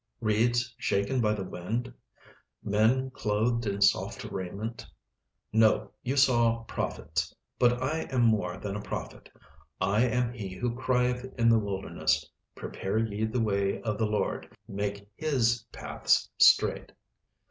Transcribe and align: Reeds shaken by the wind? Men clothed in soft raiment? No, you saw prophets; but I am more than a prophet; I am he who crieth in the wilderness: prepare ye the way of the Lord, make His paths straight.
Reeds 0.19 0.73
shaken 0.79 1.21
by 1.21 1.35
the 1.35 1.43
wind? 1.43 1.93
Men 2.63 3.11
clothed 3.11 3.67
in 3.67 3.81
soft 3.81 4.23
raiment? 4.23 4.83
No, 5.53 5.91
you 6.01 6.17
saw 6.17 6.63
prophets; 6.63 7.35
but 7.59 7.83
I 7.83 8.07
am 8.11 8.23
more 8.23 8.57
than 8.57 8.75
a 8.75 8.81
prophet; 8.81 9.29
I 9.79 10.01
am 10.07 10.33
he 10.33 10.55
who 10.55 10.75
crieth 10.75 11.25
in 11.37 11.49
the 11.49 11.59
wilderness: 11.59 12.27
prepare 12.55 12.97
ye 12.97 13.25
the 13.25 13.41
way 13.41 13.79
of 13.83 13.99
the 13.99 14.07
Lord, 14.07 14.49
make 14.67 15.07
His 15.17 15.65
paths 15.71 16.29
straight. 16.39 16.93